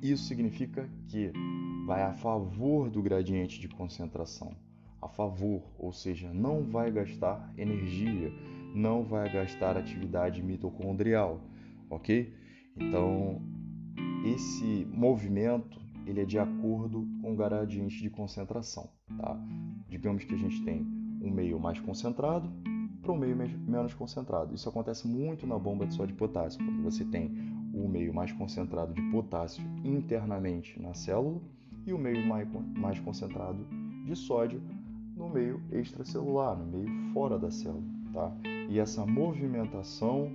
Isso 0.00 0.24
significa 0.24 0.88
que 1.06 1.32
vai 1.86 2.02
a 2.02 2.14
favor 2.14 2.88
do 2.88 3.02
gradiente 3.02 3.60
de 3.60 3.68
concentração 3.68 4.56
a 5.06 5.08
favor, 5.08 5.62
ou 5.78 5.92
seja, 5.92 6.32
não 6.32 6.64
vai 6.64 6.90
gastar 6.90 7.52
energia, 7.56 8.32
não 8.74 9.02
vai 9.04 9.32
gastar 9.32 9.76
atividade 9.76 10.42
mitocondrial, 10.42 11.40
ok? 11.88 12.34
Então, 12.76 13.40
esse 14.24 14.84
movimento 14.92 15.80
ele 16.06 16.20
é 16.20 16.24
de 16.24 16.38
acordo 16.38 17.06
com 17.22 17.32
o 17.32 17.36
gradiente 17.36 18.00
de 18.02 18.10
concentração, 18.10 18.90
tá? 19.16 19.40
Digamos 19.88 20.24
que 20.24 20.34
a 20.34 20.38
gente 20.38 20.62
tem 20.64 20.86
um 21.22 21.30
meio 21.30 21.58
mais 21.58 21.80
concentrado 21.80 22.52
para 23.02 23.12
um 23.12 23.16
meio 23.16 23.36
menos 23.36 23.94
concentrado. 23.94 24.54
Isso 24.54 24.68
acontece 24.68 25.06
muito 25.06 25.46
na 25.46 25.58
bomba 25.58 25.86
de 25.86 25.94
sódio 25.94 26.14
e 26.14 26.16
potássio, 26.16 26.64
quando 26.64 26.82
você 26.82 27.04
tem 27.04 27.30
o 27.72 27.88
meio 27.88 28.12
mais 28.12 28.32
concentrado 28.32 28.92
de 28.92 29.02
potássio 29.10 29.64
internamente 29.84 30.80
na 30.80 30.94
célula 30.94 31.40
e 31.86 31.92
o 31.92 31.98
meio 31.98 32.26
mais, 32.26 32.48
mais 32.76 32.98
concentrado 33.00 33.64
de 34.04 34.16
sódio 34.16 34.60
no 35.16 35.30
meio 35.30 35.60
extracelular, 35.72 36.56
no 36.56 36.66
meio 36.66 37.12
fora 37.12 37.38
da 37.38 37.50
célula, 37.50 37.82
tá? 38.12 38.36
E 38.68 38.78
essa 38.78 39.06
movimentação 39.06 40.30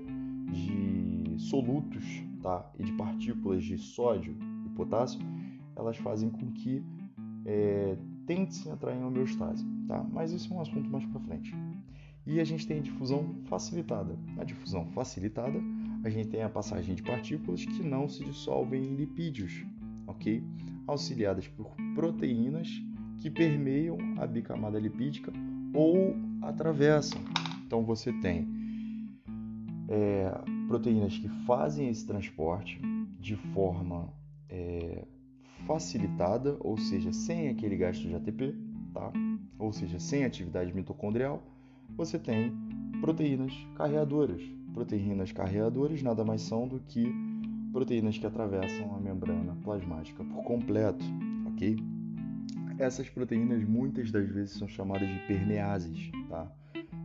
de 0.51 1.35
solutos, 1.37 2.03
tá? 2.41 2.69
E 2.79 2.83
de 2.83 2.91
partículas 2.93 3.63
de 3.63 3.77
sódio 3.77 4.35
e 4.65 4.69
potássio, 4.69 5.19
elas 5.75 5.97
fazem 5.97 6.29
com 6.29 6.51
que 6.51 6.83
é, 7.45 7.95
tente 8.25 8.55
se 8.55 8.69
entrar 8.69 8.95
em 8.95 9.03
homeostase, 9.03 9.65
tá? 9.87 10.03
Mas 10.11 10.31
isso 10.31 10.51
é 10.51 10.57
um 10.57 10.61
assunto 10.61 10.89
mais 10.89 11.05
para 11.05 11.19
frente. 11.21 11.55
E 12.25 12.39
a 12.39 12.43
gente 12.43 12.67
tem 12.67 12.79
a 12.79 12.81
difusão 12.81 13.35
facilitada. 13.45 14.17
Na 14.35 14.43
difusão 14.43 14.85
facilitada, 14.87 15.59
a 16.03 16.09
gente 16.09 16.29
tem 16.29 16.43
a 16.43 16.49
passagem 16.49 16.95
de 16.95 17.03
partículas 17.03 17.65
que 17.65 17.83
não 17.83 18.07
se 18.07 18.23
dissolvem 18.23 18.83
em 18.83 18.95
lipídios, 18.95 19.65
ok? 20.07 20.43
Auxiliadas 20.87 21.47
por 21.47 21.75
proteínas 21.95 22.69
que 23.21 23.29
permeiam 23.29 23.97
a 24.17 24.25
bicamada 24.25 24.79
lipídica 24.79 25.31
ou 25.73 26.15
atravessam. 26.41 27.21
Então 27.65 27.83
você 27.83 28.11
tem 28.11 28.47
é, 29.87 30.33
proteínas 30.67 31.17
que 31.17 31.29
fazem 31.45 31.87
esse 31.87 32.05
transporte 32.05 32.81
de 33.19 33.35
forma 33.53 34.11
é, 34.49 35.05
facilitada, 35.67 36.57
ou 36.59 36.77
seja, 36.77 37.13
sem 37.13 37.49
aquele 37.49 37.77
gasto 37.77 38.01
de 38.01 38.15
ATP, 38.15 38.55
tá? 38.91 39.13
ou 39.59 39.71
seja, 39.71 39.99
sem 39.99 40.25
atividade 40.25 40.73
mitocondrial. 40.73 41.43
Você 41.95 42.17
tem 42.17 42.51
proteínas 42.99 43.53
carreadoras. 43.75 44.41
Proteínas 44.73 45.31
carreadoras 45.31 46.01
nada 46.01 46.23
mais 46.23 46.41
são 46.41 46.67
do 46.67 46.79
que 46.79 47.13
proteínas 47.71 48.17
que 48.17 48.25
atravessam 48.25 48.95
a 48.95 48.99
membrana 48.99 49.55
plasmática 49.63 50.23
por 50.23 50.43
completo, 50.43 51.05
ok? 51.53 51.90
Essas 52.81 53.07
proteínas 53.07 53.63
muitas 53.63 54.09
das 54.09 54.27
vezes 54.27 54.57
são 54.57 54.67
chamadas 54.67 55.07
de 55.07 55.19
permeases, 55.27 56.09
tá? 56.27 56.51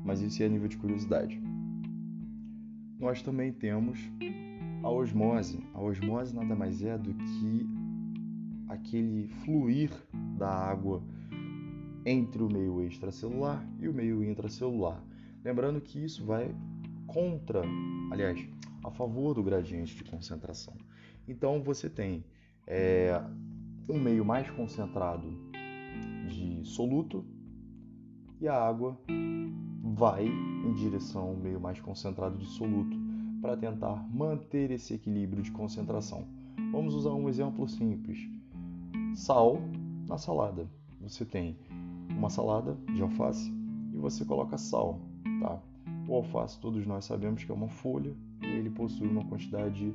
Mas 0.03 0.23
isso 0.23 0.43
é 0.43 0.47
a 0.47 0.49
nível 0.49 0.69
de 0.69 0.79
curiosidade. 0.79 1.39
Nós 2.99 3.21
também 3.21 3.53
temos 3.53 3.99
a 4.83 4.89
osmose. 4.89 5.63
A 5.75 5.81
osmose 5.83 6.35
nada 6.35 6.55
mais 6.55 6.83
é 6.83 6.97
do 6.97 7.13
que 7.13 7.67
aquele 8.69 9.29
fluir 9.45 9.91
da 10.39 10.49
água 10.49 11.03
entre 12.07 12.43
o 12.43 12.51
meio 12.51 12.83
extracelular 12.87 13.63
e 13.79 13.87
o 13.87 13.93
meio 13.93 14.25
intracelular. 14.25 15.05
Lembrando 15.45 15.79
que 15.83 16.03
isso 16.03 16.25
vai 16.25 16.57
contra, 17.07 17.61
aliás, 18.11 18.49
a 18.83 18.91
favor 18.91 19.35
do 19.35 19.43
gradiente 19.43 19.95
de 19.95 20.05
concentração. 20.05 20.73
Então 21.29 21.63
você 21.63 21.91
tem 21.91 22.25
é, 22.67 23.23
um 23.87 24.01
meio 24.01 24.25
mais 24.25 24.51
concentrado 24.51 25.46
soluto 26.67 27.25
e 28.41 28.49
a 28.49 28.55
água 28.55 28.99
vai 29.83 30.27
em 30.27 30.73
direção 30.75 31.29
ao 31.29 31.37
meio 31.37 31.61
mais 31.61 31.81
concentrado 31.81 32.37
de 32.39 32.47
soluto 32.47 32.97
para 33.41 33.57
tentar 33.57 34.07
manter 34.13 34.71
esse 34.71 34.95
equilíbrio 34.95 35.43
de 35.43 35.51
concentração. 35.51 36.25
Vamos 36.73 36.95
usar 36.95 37.13
um 37.13 37.29
exemplo 37.29 37.69
simples. 37.69 38.19
Sal 39.15 39.61
na 40.07 40.19
salada. 40.19 40.69
Você 41.01 41.25
tem 41.25 41.57
uma 42.11 42.31
salada 42.31 42.77
de 42.95 43.03
alface 43.03 43.53
e 43.93 43.97
você 43.97 44.25
coloca 44.25 44.59
sal, 44.59 45.01
tá? 45.41 45.61
O 46.09 46.15
alface 46.15 46.59
todos 46.61 46.87
nós 46.87 47.05
sabemos 47.05 47.45
que 47.45 47.51
é 47.51 47.55
uma 47.55 47.69
folha 47.69 48.15
e 48.43 48.47
ele 48.47 48.71
possui 48.71 49.09
uma 49.09 49.25
quantidade 49.25 49.95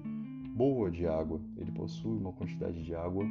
boa 0.56 0.92
de 0.92 1.08
água, 1.08 1.40
ele 1.58 1.72
possui 1.72 2.18
uma 2.18 2.32
quantidade 2.34 2.84
de 2.84 2.94
água 2.94 3.26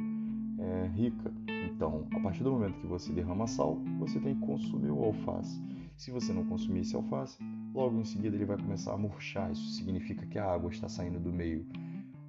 é, 0.57 0.87
rica. 0.93 1.31
Então, 1.63 2.07
a 2.13 2.19
partir 2.19 2.43
do 2.43 2.51
momento 2.51 2.79
que 2.79 2.87
você 2.87 3.11
derrama 3.11 3.47
sal, 3.47 3.75
você 3.99 4.19
tem 4.19 4.35
que 4.35 4.41
consumir 4.41 4.91
o 4.91 5.03
alface. 5.03 5.61
Se 5.95 6.11
você 6.11 6.33
não 6.33 6.45
consumir 6.45 6.81
esse 6.81 6.95
alface, 6.95 7.37
logo 7.73 7.99
em 7.99 8.05
seguida 8.05 8.35
ele 8.35 8.45
vai 8.45 8.57
começar 8.57 8.93
a 8.93 8.97
murchar. 8.97 9.51
Isso 9.51 9.69
significa 9.71 10.25
que 10.25 10.39
a 10.39 10.45
água 10.45 10.71
está 10.71 10.89
saindo 10.89 11.19
do 11.19 11.31
meio 11.31 11.65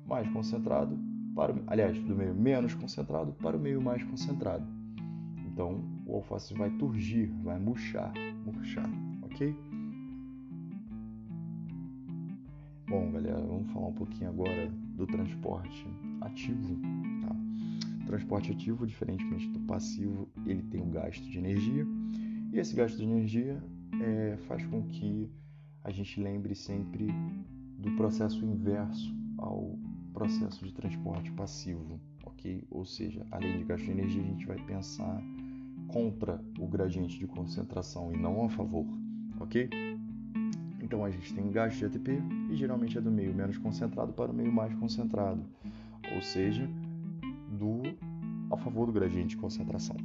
mais 0.06 0.28
concentrado 0.30 0.98
para, 1.34 1.54
aliás, 1.66 1.98
do 1.98 2.14
meio 2.14 2.34
menos 2.34 2.74
concentrado 2.74 3.32
para 3.32 3.56
o 3.56 3.60
meio 3.60 3.80
mais 3.80 4.02
concentrado. 4.04 4.66
Então, 5.46 5.82
o 6.06 6.16
alface 6.16 6.54
vai 6.54 6.70
turgir, 6.70 7.30
vai 7.42 7.58
murchar, 7.58 8.12
murchar, 8.44 8.88
ok? 9.22 9.56
Bom, 12.88 13.10
galera, 13.10 13.40
vamos 13.40 13.72
falar 13.72 13.88
um 13.88 13.94
pouquinho 13.94 14.28
agora 14.28 14.68
do 14.96 15.06
transporte 15.06 15.86
ativo. 16.20 16.76
Tá? 17.22 17.51
Transporte 18.12 18.52
ativo, 18.52 18.86
diferentemente 18.86 19.48
do 19.48 19.60
passivo, 19.60 20.28
ele 20.44 20.62
tem 20.64 20.82
um 20.82 20.90
gasto 20.90 21.22
de 21.22 21.38
energia 21.38 21.86
e 22.52 22.58
esse 22.58 22.76
gasto 22.76 22.98
de 22.98 23.04
energia 23.04 23.58
é, 24.02 24.36
faz 24.46 24.66
com 24.66 24.82
que 24.82 25.32
a 25.82 25.90
gente 25.90 26.20
lembre 26.20 26.54
sempre 26.54 27.06
do 27.78 27.90
processo 27.92 28.44
inverso 28.44 29.16
ao 29.38 29.78
processo 30.12 30.62
de 30.62 30.74
transporte 30.74 31.32
passivo, 31.32 31.98
ok? 32.26 32.62
Ou 32.70 32.84
seja, 32.84 33.26
além 33.30 33.56
de 33.56 33.64
gasto 33.64 33.84
de 33.84 33.92
energia, 33.92 34.20
a 34.20 34.26
gente 34.26 34.44
vai 34.44 34.58
pensar 34.58 35.18
contra 35.88 36.38
o 36.58 36.66
gradiente 36.66 37.18
de 37.18 37.26
concentração 37.26 38.12
e 38.12 38.18
não 38.18 38.44
a 38.44 38.50
favor, 38.50 38.84
ok? 39.40 39.70
Então 40.82 41.02
a 41.02 41.10
gente 41.10 41.32
tem 41.32 41.50
gasto 41.50 41.78
de 41.78 41.86
ATP 41.86 42.18
e 42.50 42.56
geralmente 42.56 42.98
é 42.98 43.00
do 43.00 43.10
meio 43.10 43.32
menos 43.32 43.56
concentrado 43.56 44.12
para 44.12 44.30
o 44.30 44.34
meio 44.34 44.52
mais 44.52 44.74
concentrado, 44.74 45.42
ou 46.14 46.20
seja, 46.20 46.68
do 47.62 47.82
a 48.50 48.56
favor 48.56 48.86
do 48.86 48.92
gradiente 48.92 49.28
de 49.28 49.36
concentração. 49.36 49.96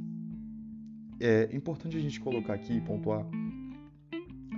É 1.20 1.54
importante 1.54 1.96
a 1.96 2.00
gente 2.00 2.20
colocar 2.20 2.54
aqui 2.54 2.74
e 2.74 2.80
pontuar 2.80 3.26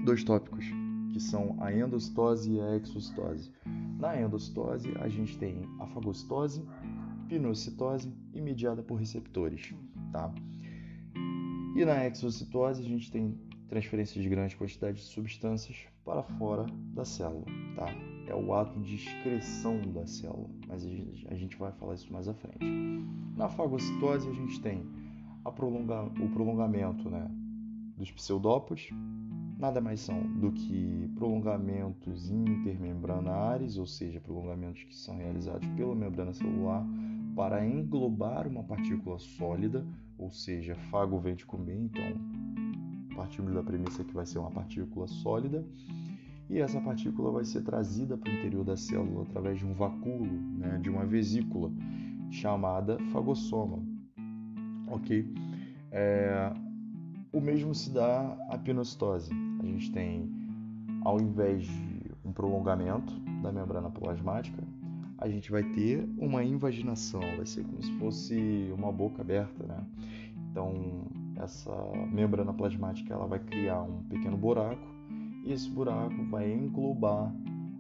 dois 0.05 0.23
tópicos, 0.23 0.67
que 1.11 1.19
são 1.19 1.57
a 1.59 1.73
endocitose 1.73 2.53
e 2.53 2.61
a 2.61 2.77
exocitose. 2.77 3.51
Na 3.99 4.21
endocitose, 4.21 4.93
a 5.01 5.09
gente 5.09 5.39
tem 5.39 5.63
a 5.81 5.87
fagocitose, 5.87 6.63
pinocitose 7.29 8.13
e 8.35 8.41
mediada 8.41 8.83
por 8.83 8.97
receptores, 8.97 9.75
tá? 10.13 10.33
E 11.75 11.85
na 11.85 12.07
exocitose, 12.07 12.83
a 12.83 12.87
gente 12.87 13.11
tem 13.11 13.39
transferência 13.69 14.21
de 14.21 14.29
grande 14.29 14.55
quantidade 14.57 14.99
de 14.99 15.05
substâncias 15.05 15.79
para 16.05 16.23
fora 16.23 16.67
da 16.95 17.05
célula, 17.05 17.47
tá? 17.75 18.10
É 18.31 18.35
o 18.35 18.55
ato 18.55 18.79
de 18.81 18.95
excreção 18.95 19.81
da 19.93 20.07
célula, 20.07 20.49
mas 20.69 20.85
a 21.29 21.35
gente 21.35 21.57
vai 21.57 21.73
falar 21.73 21.95
isso 21.95 22.13
mais 22.13 22.29
à 22.29 22.35
frente. 22.35 22.65
Na 23.37 23.49
fagocitose, 23.49 24.29
a 24.29 24.33
gente 24.33 24.61
tem 24.61 24.87
prolonga, 25.57 26.05
o 26.05 26.29
prolongamento 26.31 27.11
né, 27.11 27.29
dos 27.97 28.11
pseudópodes, 28.13 28.91
nada 29.59 29.81
mais 29.81 30.01
são 30.01 30.23
do 30.39 30.53
que 30.53 31.11
prolongamentos 31.17 32.31
intermembranares, 32.31 33.77
ou 33.77 33.87
seja, 33.87 34.21
prolongamentos 34.21 34.85
que 34.85 34.95
são 34.95 35.17
realizados 35.17 35.69
pela 35.71 35.95
membrana 35.95 36.33
celular 36.33 36.87
para 37.35 37.67
englobar 37.67 38.47
uma 38.47 38.63
partícula 38.63 39.19
sólida, 39.19 39.85
ou 40.17 40.31
seja, 40.31 40.77
fago 40.91 41.19
vem 41.19 41.35
de 41.35 41.45
comer, 41.45 41.79
então 41.79 42.05
partimos 43.17 43.53
da 43.53 43.63
premissa 43.63 44.05
que 44.05 44.15
vai 44.15 44.25
ser 44.25 44.39
uma 44.39 44.51
partícula 44.51 45.07
sólida, 45.07 45.67
e 46.51 46.59
essa 46.59 46.81
partícula 46.81 47.31
vai 47.31 47.45
ser 47.45 47.63
trazida 47.63 48.19
para 48.19 48.29
o 48.29 48.35
interior 48.35 48.65
da 48.65 48.77
célula 48.77 49.23
através 49.23 49.61
de 49.61 49.65
um 49.65 49.73
vacúolo, 49.73 50.27
né, 50.59 50.79
de 50.83 50.91
uma 50.91 51.07
vesícula, 51.07 51.71
chamada 52.29 52.99
fagossoma. 53.13 53.79
Ok? 54.89 55.33
É, 55.93 56.53
o 57.33 57.41
mesmo 57.41 57.73
se 57.73 57.93
dá 57.93 58.37
a 58.51 58.59
pinocitose. 58.59 59.33
A 59.61 59.65
gente 59.65 59.93
tem, 59.93 60.29
ao 61.03 61.21
invés 61.21 61.63
de 61.63 62.11
um 62.25 62.33
prolongamento 62.33 63.13
da 63.43 63.53
membrana 63.53 63.89
plasmática, 63.89 64.63
a 65.19 65.29
gente 65.29 65.53
vai 65.53 65.63
ter 65.63 66.09
uma 66.19 66.43
invaginação, 66.43 67.21
vai 67.37 67.47
ser 67.47 67.63
como 67.63 67.81
se 67.81 67.93
fosse 67.99 68.73
uma 68.77 68.91
boca 68.91 69.23
aberta, 69.23 69.65
né? 69.65 69.87
Então, 70.51 71.05
essa 71.37 71.71
membrana 72.11 72.53
plasmática 72.53 73.15
ela 73.15 73.27
vai 73.27 73.39
criar 73.39 73.83
um 73.83 74.03
pequeno 74.05 74.37
buraco 74.37 75.00
esse 75.53 75.69
buraco 75.69 76.25
vai 76.31 76.53
englobar 76.53 77.35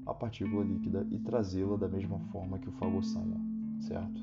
a 0.06 0.14
partícula 0.14 0.64
líquida 0.64 1.06
e 1.10 1.18
trazê-la 1.18 1.76
da 1.76 1.88
mesma 1.88 2.18
forma 2.32 2.58
que 2.58 2.68
o 2.68 2.72
fagossoma, 2.72 3.36
certo? 3.80 4.20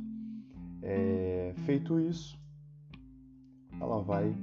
É, 0.82 1.54
feito 1.66 2.00
isso, 2.00 2.40
ela 3.80 4.02
vai 4.02 4.36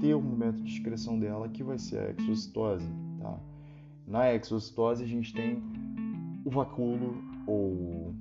ter 0.00 0.14
um 0.14 0.22
momento 0.22 0.62
de 0.62 0.72
excreção 0.72 1.18
dela 1.18 1.48
que 1.48 1.62
vai 1.62 1.78
ser 1.78 1.98
a 1.98 2.10
exocitose, 2.10 2.88
tá? 3.20 3.38
Na 4.06 4.34
exocitose 4.34 5.04
a 5.04 5.06
gente 5.06 5.32
tem 5.32 5.62
o 6.44 6.50
vacúolo 6.50 7.22
ou 7.46 8.14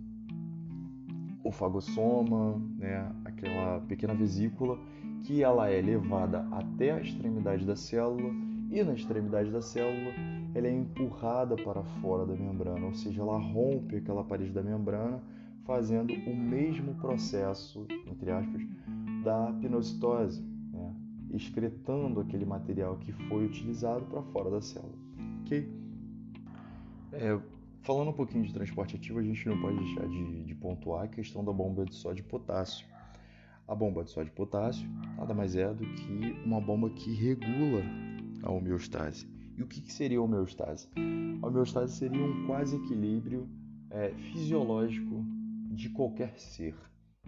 o 1.44 1.52
fagossoma, 1.52 2.60
né, 2.78 3.10
aquela 3.24 3.80
pequena 3.82 4.14
vesícula 4.14 4.78
que 5.22 5.42
ela 5.42 5.70
é 5.70 5.82
levada 5.82 6.46
até 6.52 6.92
a 6.92 7.00
extremidade 7.00 7.66
da 7.66 7.76
célula 7.76 8.47
e 8.70 8.84
na 8.84 8.94
extremidade 8.94 9.52
da 9.52 9.62
célula 9.62 10.14
ela 10.54 10.68
é 10.68 10.72
empurrada 10.72 11.56
para 11.56 11.84
fora 12.02 12.26
da 12.26 12.36
membrana, 12.36 12.86
ou 12.86 12.94
seja, 12.94 13.22
ela 13.22 13.38
rompe 13.38 13.98
aquela 13.98 14.24
parede 14.24 14.52
da 14.52 14.62
membrana, 14.62 15.22
fazendo 15.66 16.14
o 16.14 16.36
mesmo 16.36 16.96
processo, 16.96 17.86
entre 18.06 18.32
aspas, 18.32 18.62
da 19.24 19.52
pinocitose, 19.60 20.42
né, 20.72 20.96
excretando 21.32 22.22
aquele 22.22 22.46
material 22.46 22.98
que 22.98 23.12
foi 23.12 23.46
utilizado 23.46 24.06
para 24.06 24.22
fora 24.24 24.50
da 24.50 24.62
célula. 24.62 24.98
Ok? 25.42 25.70
É, 27.12 27.40
falando 27.82 28.10
um 28.10 28.14
pouquinho 28.14 28.46
de 28.46 28.54
transporte 28.54 28.96
ativo, 28.96 29.20
a 29.20 29.24
gente 29.24 29.48
não 29.48 29.60
pode 29.60 29.78
deixar 29.78 30.08
de, 30.08 30.44
de 30.44 30.56
pontuar 30.56 31.04
a 31.04 31.08
questão 31.08 31.44
da 31.44 31.52
bomba 31.52 31.86
de 31.86 31.96
sódio 31.96 32.22
e 32.22 32.28
potássio 32.28 32.88
a 33.68 33.76
bomba 33.76 34.04
de 34.04 34.12
sódio 34.12 34.32
e 34.32 34.36
potássio 34.36 34.90
nada 35.18 35.34
mais 35.34 35.56
é 35.56 35.68
do 35.74 35.86
que 35.86 36.42
uma 36.46 36.62
bomba 36.62 36.90
que 36.90 37.14
regula 37.14 37.84
a 38.48 38.52
homeostase. 38.52 39.28
E 39.58 39.62
o 39.62 39.68
que, 39.68 39.82
que 39.82 39.92
seria 39.92 40.20
a 40.20 40.22
homeostase? 40.22 40.88
A 41.42 41.48
homeostase 41.48 41.98
seria 41.98 42.24
um 42.24 42.48
quase 42.48 42.78
equilíbrio 42.78 43.48
é, 43.92 44.10
fisiológico 44.32 45.26
de 45.72 45.90
qualquer 45.90 46.40
ser, 46.40 46.76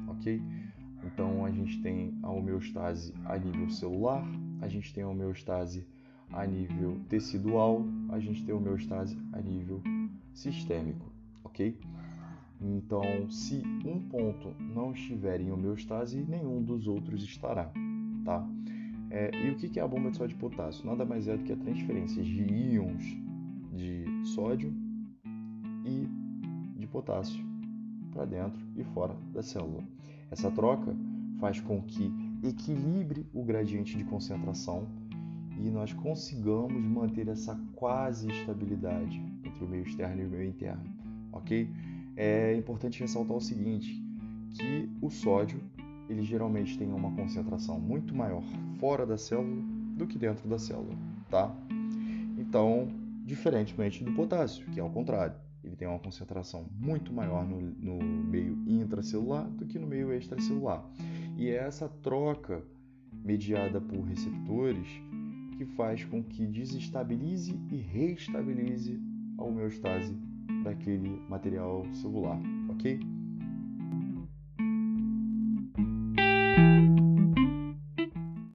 ok? 0.07 0.41
Então 1.03 1.45
a 1.45 1.51
gente 1.51 1.81
tem 1.81 2.17
a 2.23 2.31
homeostase 2.31 3.13
a 3.25 3.37
nível 3.37 3.69
celular, 3.69 4.25
a 4.61 4.67
gente 4.69 4.93
tem 4.93 5.03
a 5.03 5.09
homeostase 5.09 5.85
a 6.31 6.45
nível 6.45 6.99
tecidual, 7.09 7.83
a 8.09 8.19
gente 8.19 8.45
tem 8.45 8.53
a 8.53 8.57
homeostase 8.57 9.17
a 9.33 9.41
nível 9.41 9.81
sistêmico, 10.33 11.11
ok? 11.43 11.77
Então, 12.61 13.29
se 13.29 13.61
um 13.85 14.07
ponto 14.07 14.53
não 14.59 14.91
estiver 14.93 15.41
em 15.41 15.51
homeostase, 15.51 16.21
nenhum 16.23 16.61
dos 16.61 16.87
outros 16.87 17.23
estará, 17.23 17.71
tá? 18.23 18.47
É, 19.11 19.31
e 19.43 19.49
o 19.49 19.55
que 19.55 19.79
é 19.79 19.83
a 19.83 19.87
bomba 19.87 20.11
de 20.11 20.17
sódio 20.17 20.35
e 20.35 20.39
potássio? 20.39 20.85
Nada 20.85 21.05
mais 21.05 21.27
é 21.27 21.35
do 21.35 21.43
que 21.43 21.51
a 21.51 21.57
transferência 21.57 22.21
de 22.23 22.41
íons 22.41 23.03
de 23.73 24.05
sódio 24.25 24.73
e 25.85 26.07
de 26.77 26.87
potássio 26.87 27.43
para 28.11 28.25
dentro 28.25 28.59
e 28.75 28.83
fora 28.83 29.15
da 29.33 29.41
célula. 29.41 29.83
Essa 30.29 30.51
troca 30.51 30.95
faz 31.39 31.59
com 31.59 31.81
que 31.81 32.11
equilibre 32.43 33.25
o 33.33 33.43
gradiente 33.43 33.97
de 33.97 34.03
concentração 34.03 34.87
e 35.57 35.69
nós 35.69 35.91
consigamos 35.93 36.81
manter 36.81 37.27
essa 37.27 37.59
quase 37.75 38.29
estabilidade 38.29 39.21
entre 39.43 39.63
o 39.63 39.67
meio 39.67 39.83
externo 39.83 40.21
e 40.21 40.25
o 40.25 40.29
meio 40.29 40.49
interno, 40.49 40.83
ok? 41.31 41.69
é 42.19 42.53
importante 42.53 42.99
ressaltar 42.99 43.37
o 43.37 43.39
seguinte, 43.39 44.03
que 44.49 44.89
o 45.01 45.09
sódio 45.09 45.61
ele 46.09 46.23
geralmente 46.23 46.77
tem 46.77 46.91
uma 46.91 47.11
concentração 47.11 47.79
muito 47.79 48.15
maior 48.15 48.43
fora 48.79 49.05
da 49.05 49.17
célula 49.17 49.61
do 49.95 50.07
que 50.07 50.17
dentro 50.17 50.49
da 50.49 50.57
célula, 50.57 50.95
tá? 51.29 51.55
Então, 52.37 52.87
diferentemente 53.23 54.03
do 54.03 54.11
potássio, 54.13 54.65
que 54.71 54.79
é 54.79 54.83
ao 54.83 54.89
contrário, 54.89 55.35
ele 55.63 55.75
tem 55.75 55.87
uma 55.87 55.99
concentração 55.99 56.65
muito 56.79 57.13
maior 57.13 57.45
no, 57.45 57.61
no 57.61 58.03
meio 58.03 58.57
intracelular 58.65 59.47
do 59.51 59.65
que 59.65 59.77
no 59.77 59.85
meio 59.85 60.11
extracelular. 60.13 60.83
E 61.37 61.49
é 61.49 61.55
essa 61.55 61.87
troca 61.87 62.63
mediada 63.11 63.79
por 63.79 64.01
receptores 64.01 64.87
que 65.57 65.65
faz 65.65 66.05
com 66.05 66.23
que 66.23 66.47
desestabilize 66.47 67.59
e 67.69 67.75
reestabilize 67.75 68.99
a 69.37 69.43
homeostase 69.43 70.17
daquele 70.63 71.21
material 71.27 71.85
celular, 71.93 72.39
ok? 72.69 72.99